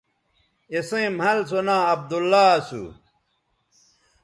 [0.73, 2.83] اِسئیں مَھل سو ناں عبداللہ اسو